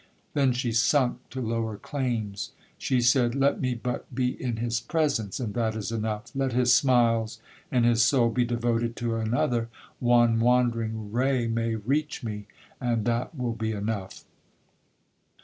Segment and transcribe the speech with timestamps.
[0.33, 2.53] Then she sunk to lower claims.
[2.79, 7.39] She said, Let me but be in his presence, and that is enough—let his smiles
[7.71, 9.69] and his soul be devoted to another,
[9.99, 12.47] one wandering ray may reach me,
[12.79, 14.23] and that will be enough!